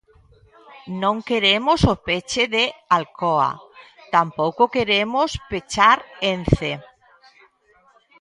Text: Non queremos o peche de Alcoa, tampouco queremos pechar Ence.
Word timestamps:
Non 1.01 1.15
queremos 1.29 1.79
o 1.93 1.95
peche 2.07 2.43
de 2.55 2.63
Alcoa, 2.97 3.51
tampouco 4.15 4.63
queremos 4.75 5.29
pechar 5.49 5.97
Ence. 6.33 6.71